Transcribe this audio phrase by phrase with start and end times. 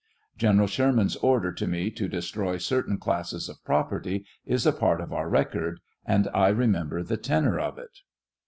[0.35, 5.13] General Sherman's order to me to destroy certain classes of property is a part of
[5.13, 7.99] our record, and I remember the tenor of it.